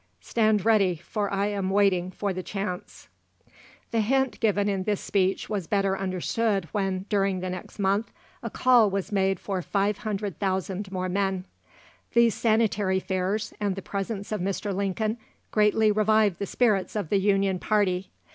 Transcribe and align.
Stand 0.21 0.65
ready, 0.65 0.95
for 0.95 1.31
I 1.31 1.45
am 1.49 1.69
waiting 1.69 2.09
for 2.09 2.33
the 2.33 2.41
chance." 2.41 3.07
The 3.91 3.99
hint 4.01 4.39
given 4.39 4.67
in 4.67 4.81
this 4.81 4.99
speech 4.99 5.47
was 5.47 5.67
better 5.67 5.95
understood 5.95 6.65
when, 6.71 7.05
during 7.07 7.39
the 7.39 7.51
next 7.51 7.77
month, 7.77 8.11
a 8.41 8.49
call 8.49 8.89
was 8.89 9.11
made 9.11 9.39
for 9.39 9.61
500,000 9.61 10.91
more 10.91 11.07
men. 11.07 11.45
These 12.15 12.33
Sanitary 12.33 12.99
Fairs, 12.99 13.53
and 13.59 13.75
the 13.75 13.83
presence 13.83 14.31
of 14.31 14.41
Mr. 14.41 14.73
Lincoln, 14.75 15.19
greatly 15.51 15.91
revived 15.91 16.39
the 16.39 16.47
spirits 16.47 16.95
of 16.95 17.09
the 17.09 17.19
Union 17.19 17.59
party. 17.59 18.09